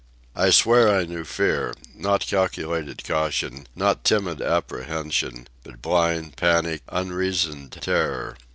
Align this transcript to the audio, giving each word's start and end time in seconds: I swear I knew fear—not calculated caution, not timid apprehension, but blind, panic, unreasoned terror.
I 0.35 0.49
swear 0.49 0.89
I 0.89 1.05
knew 1.05 1.23
fear—not 1.23 2.21
calculated 2.25 3.03
caution, 3.03 3.67
not 3.75 4.03
timid 4.03 4.41
apprehension, 4.41 5.47
but 5.63 5.79
blind, 5.83 6.37
panic, 6.37 6.81
unreasoned 6.89 7.73
terror. 7.73 8.35